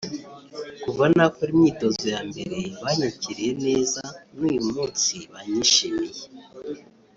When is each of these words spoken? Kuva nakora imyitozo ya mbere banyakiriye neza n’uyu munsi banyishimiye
Kuva 0.83 1.03
nakora 1.15 1.49
imyitozo 1.55 2.05
ya 2.13 2.21
mbere 2.29 2.57
banyakiriye 2.83 3.51
neza 3.65 4.01
n’uyu 4.37 4.61
munsi 4.71 5.15
banyishimiye 5.31 6.21